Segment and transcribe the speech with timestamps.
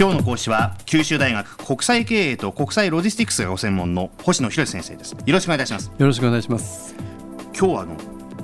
[0.00, 5.10] 今日の講師は九州大学国際経営と国際ロジスティクスがご専門の星野博先生です。
[5.10, 5.90] よろしくお願いいたします。
[5.98, 6.94] よろしくお願いします。
[7.46, 7.96] 今日はあの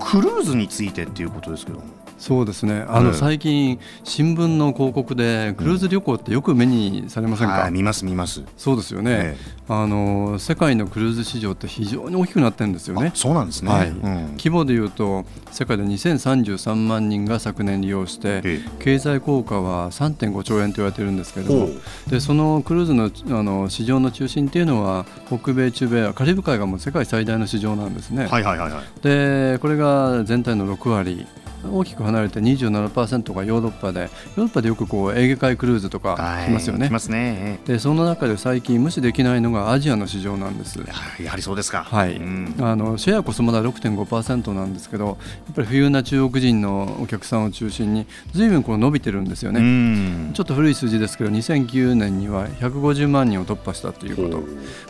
[0.00, 1.84] クルーズについてっていうことですけども
[2.18, 2.84] そうですね。
[2.88, 8.42] あの、最近新聞の広告でクルーズ旅行ってよく目にされませんか、うん、見ます見ます。
[8.56, 13.10] そうですよね、ええ、あの世界のクルーズ市場って非常に大きくなってるんですよね。
[13.14, 13.94] そうなんですね、
[14.38, 21.68] 規模でいうと世界で2033万人が昨年利用して、え、経済効果は3.5兆円と言われてるんですけれども
[22.08, 28.26] でそのクルーズのあの市場の中心っていうのは北米中米カリブ海がもう世界最大の市場なんですね。
[28.26, 31.26] はいはいはい、はい、でこれが全体の6割
[31.70, 36.16] 大きく離れて27%がヨーロッパでヨーロッパでよくこうエーゲ海クルーズとか
[36.46, 36.88] 来ますよね。
[36.90, 40.78] ますねでその中で最近無視できないのがアジアの市場なんです。
[41.20, 41.84] やはりそうですか。
[41.84, 42.16] はい。
[42.16, 45.16] うん、あのシェアこそまだ6.5%なんですけど、やっ
[45.54, 50.32] ぱり冬な中国人のお客さんを中心にずいぶんこう伸びてるんですよね。
[50.34, 54.42] ちょっと古い数字ですけど、2009年には150万人を突破したということ。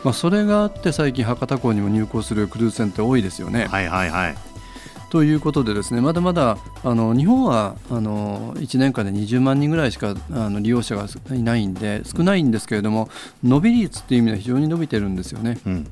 [0.05, 3.67] まあそれがあって最近博多港にも入港するクルーズ船って多いですよね。
[3.67, 4.37] はいはいはい。
[5.17, 13.09] ということでですねまだまだあの日本はあの1年間で20万人ぐらいしかあの利用者がいないんで少ないんですけれども
[13.43, 15.59] 伸び率っていう意味では非常に伸びてるんですよね。
[15.65, 15.87] うん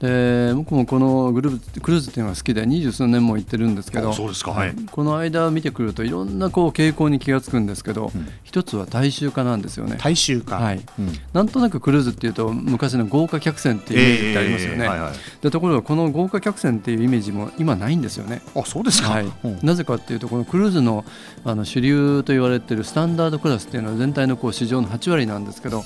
[0.00, 9.96] で僕もこのグループクルーズっていうのが好きで二十数年も行ってるんですけどそうですか、はい、この間見てくるといろんなこう傾向に気が付くんですけど、うん、一つは大衆化なんですよね。
[10.00, 10.80] 大衆化、はい。
[10.98, 18.42] うん、なんとなくクルーズっていうと昔の豪華客船っていうイメージってありますよね、えーはいはい、でところがこの豪華客船っていうイメージも今ないんですよね。
[18.54, 21.04] あそうですか、はい、うん、なぜかっていうとこのクルーズの
[21.44, 25.82] あの主流と言われているスタンダードクラスっていうのは全体のこう市場の8割なんですけど、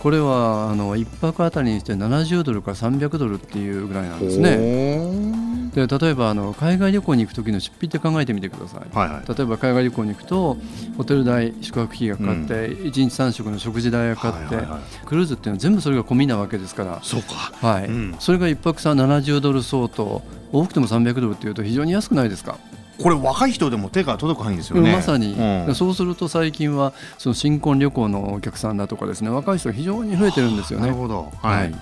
[0.00, 5.44] これはあの1泊あたりにして70ドルから300ドルっていうぐらいなんですですね。
[5.74, 10.56] で例えばあの海外旅行に行く時の出費って考えてみてください、はいはい、例えば海外旅行に行くと
[10.96, 17.00] ホテル代宿泊費がかかって、うん、1日3食の食事代がかかって、はいはいはい、クルーズっていうのは全部それが込みなわけですから。
[17.02, 20.22] そうか、はい、うん、それが1泊さ70ドル相当
[20.52, 22.56] 多くても300ドルっていうと非常に安くないですか？
[23.02, 30.86] これ若い人でも手が届く範囲ですよね、まさに、うん、そうすると最近はその新婚旅行のお客さんだとかですね若い人が非常に増えてるんですよね。
[30.86, 31.74] なるほど、はい、はい。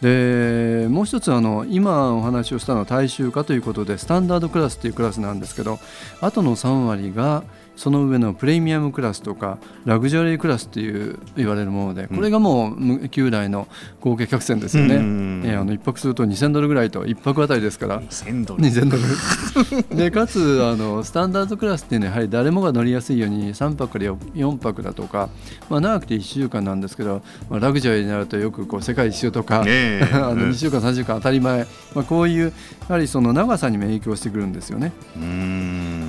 [0.00, 5.78] でもう一つあの今お話をしたのは大衆化ということでスタンダードクラスというクラスなんですけど
[6.20, 7.42] あとの3割が
[7.76, 13.68] その上のプレミアムクラスとかラグジュアリークラスっていう言われるものでこれがもう旧来の
[14.00, 18.00] 合計客船ですよね、うん、えー、あの1泊すると2000ドルぐらいと1泊あたりですから。
[18.00, 19.02] 2000ドル ,2000 ドル。
[19.96, 25.28] でかつあのスタンダードクラスっていうのはやはり誰もが乗りやすいように3泊から4泊だとか、
[25.68, 30.00] まあ、長くて1週間なんですけど、まあ、ラグジュアリーになるとよくこう世界一周とか、え。
[30.04, 32.52] ー、 あの2週間3週間当たり前、まあ、こういうや
[32.88, 34.92] はりその長さにも影響してくるんですよね。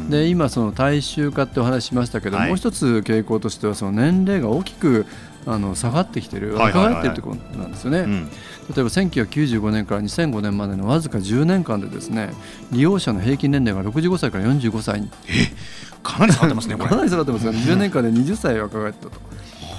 [0.09, 5.05] で今その大衆化ってお話しましたけど、はい、もう一つ傾向としてはその年齢が大きく
[5.47, 7.99] あの下がってきてる若返ってるということなんですよね。
[8.75, 12.33] 例えば1995年から2005年までのわずか10年間でですね
[12.71, 15.09] 利用者の平均年齢が65歳から45歳に。
[15.27, 17.51] えかなり下がってますねかなり下がってますね。
[17.57, 19.11] 10年間で20歳若返ったと。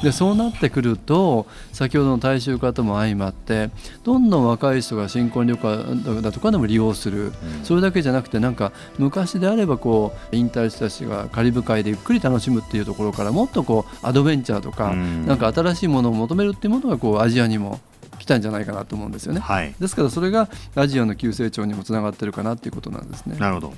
[0.02, 3.70] でそうなってくると先ほどの大衆化とも相まって
[4.04, 7.32] どんどん若い人が新婚旅行だとかでも利用する、うん、
[7.64, 17.85] それだけじゃなくてなんか昔であればこう引退した人がカリブ海でゆっくり楽しむっていうところからもっとこうアドベンチャーとか、うん、なんか新しいものを求めるっていうものがこうアジアにも来
[18.26, 23.36] たんじゃないかなと思うんですよね、はい、ですからそれがアジアの急成長にもつながってるかなっていうことなんですね。
[23.38, 23.74] なるほど。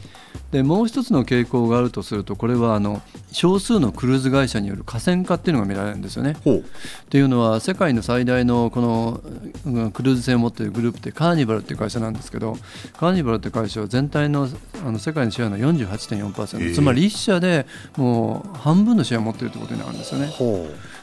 [0.51, 6.33] でもう一つの傾向があるとするとこれはあの少数のクルーズ会社による河川化っていうのが見られるんですよね。
[6.33, 6.63] っ
[7.11, 12.57] ていうのは世界の最大のこのクルーズ船を持っているグループってカーニバルっていう会社なんですけど
[12.97, 14.49] カーニバルっていう会社は全体の
[14.87, 17.67] あの世界のシェアの48.4%、えー、つまり1社で
[17.97, 20.33] もう半分のシェアを持っているということになるんですよね。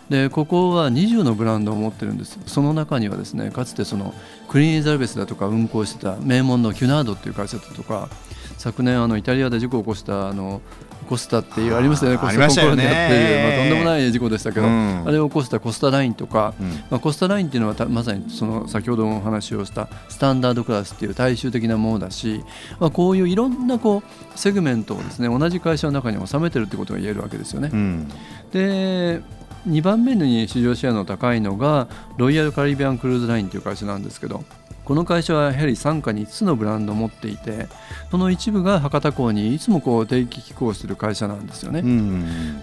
[0.09, 2.39] でここは20のブランドを持ってるんです。
[2.45, 4.13] その中にはですねかつてその
[4.47, 8.09] クリーンエザルベスだとか運行してた名門のキュナードっていう会社だとか
[8.57, 10.61] 昨年あのイタリアで事故を起こしたあの
[11.05, 12.17] コスタっていうありましたよね。
[12.17, 22.43] コスタコンコルニアっていう、まあ、とんでもない事故でしたけど、うん、あれを起こしたコスタラインとか、うん、まあ、コスタラインっていうのはまさにその先ほどお話をしたスタンダードクラスっていう大衆的なものだし、
[22.79, 27.69] まあ、こういういろんなこうセグメントをですね同じ会社の中に収めてるってことが言えるわけですよね。
[27.71, 28.09] うん、
[28.51, 29.21] で
[29.67, 34.43] 2番目に市場シェアの高いのがロイヤルカリビアンクルーズラインという会社なんですけど
[34.85, 37.67] この会社はやはり傘下に5つのブランドを持っていて
[38.11, 41.83] その一部が博多港にいつもこう定期寄港する会社なんですよね。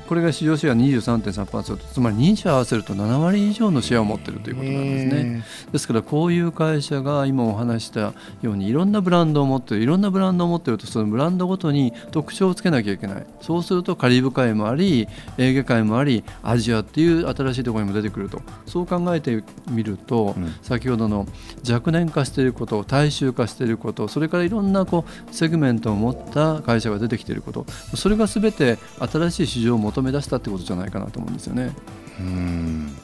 [0.08, 5.44] これが市場シェア23.3%つまり認社合わせると7割以上のシェアを持っているということなんですね。
[5.72, 8.14] ですからこういう会社が今お話したよ
[8.44, 13.26] うにいろんなブランドを持っているいろんなブランドを持っているとそのブランドごとに特徴をつけなきゃいけない。
[13.40, 15.08] そうするとカリブ海もあり
[15.38, 18.40] エーゲ海もありアジアっていう新しいところにも出てくると。
[18.66, 21.26] そう考えてみると、うん、先ほどの
[21.68, 27.66] 若年化していること大衆化していることそれからいろんなこうセグメントを持った会社が出てきていること
[27.96, 31.74] それが全て新しい市場を求め出したってことじゃないかなと思うんですよね。
[32.20, 32.96] うん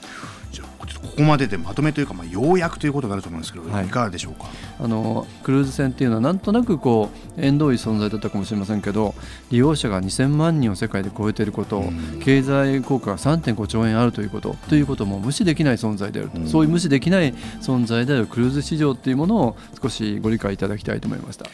[0.58, 4.46] じゃあここまででまとめというか、まあ、要約ということがあると思うんですけど、はい、いかがでしょうか？
[4.80, 9.14] あのクルーズ船っていうのはなんとなくこう縁遠い存在だったかもしれませんけど
[9.50, 21.46] 利用者が2000万人を世界で超えていること、うん、経済効果が3.5兆円あるということということも無視できない存在であると、うん、そういう無視できない存在であるクルーズ市場っていうものを少しご理解いただきたいと思いました。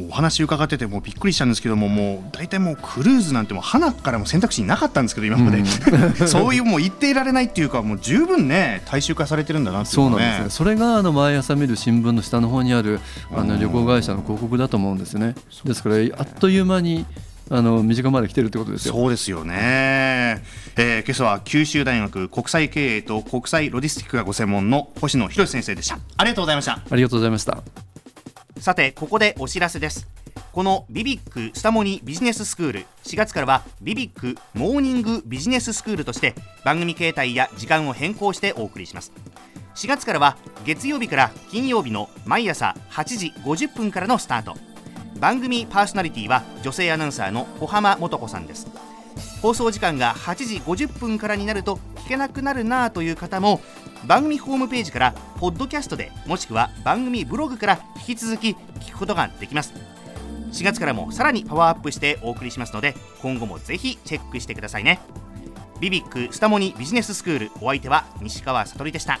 [0.00, 5.66] お話伺っててもびっくりしたんですけどももう大体もうクルーズなんてもう花からも選択肢になかったんですけど今まで、うん、
[6.28, 13.00] そういうもう言っていられないっていうかもう十分ね大衆化されてるんだなっていう、ね、そうなんですねそれがあの毎朝見る新聞の下の方にある
[13.34, 15.34] あの旅行会社の広告だと思うんですね
[15.64, 17.04] ですからあっという間に
[17.50, 18.94] あの身近まで来てるってことですよ。
[18.94, 20.42] そうですよね。
[20.76, 25.98] えー、今朝は九州大学国際経営と国際ロジスティックがご専門の星野博先生でした。
[26.16, 26.80] ありがとうございました。
[26.88, 27.91] ありがとうございました。
[28.62, 30.06] さてここでお知らせです。
[30.52, 32.86] このビビックスタモニビジネススクール。
[33.02, 39.10] 4月からはビビックモーニングビジネススクールとして番組形態や時間を変更してお送りします。
[39.74, 44.54] 4月からは月曜日から金曜日の毎朝8時50分からのスタート。
[45.18, 48.68] 番組パーソナリティは女性アナウンサーの小浜素子さんです。
[49.42, 53.60] 放送時間が8時50分からになると聞けなくなるなという方も
[54.06, 59.72] 番組ホームページからポッドキャストでもしくは番組ブログから引き続き聞くことができます。
[60.52, 65.00] 4月からもさらにパワーアップしてお送りしますので今後もぜひチェックしてくださいね。
[65.80, 69.20] ビビックスタモニビジネススクールお相手は西川悟でした。